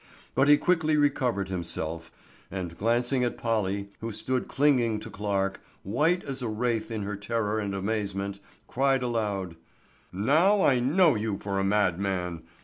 But 0.33 0.47
he 0.47 0.57
quickly 0.57 0.97
recovered 0.97 1.49
himself, 1.49 2.11
and 2.49 2.75
glancing 2.75 3.23
at 3.23 3.37
Polly, 3.37 3.91
who 3.99 4.11
stood 4.11 4.47
clinging 4.47 4.99
to 5.01 5.11
Clarke, 5.11 5.61
white 5.83 6.23
as 6.23 6.41
a 6.41 6.47
wraith 6.47 6.89
in 6.89 7.03
her 7.03 7.15
terror 7.15 7.59
and 7.59 7.75
amazement, 7.75 8.39
cried 8.67 9.03
aloud: 9.03 9.57
"Now 10.11 10.63
I 10.63 10.79
know 10.79 11.13
you 11.13 11.37
for 11.37 11.59
a 11.59 11.63
madman. 11.63 12.41